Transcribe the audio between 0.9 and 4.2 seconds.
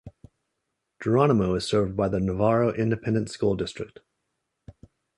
Geronimo is served by the Navarro Independent School District.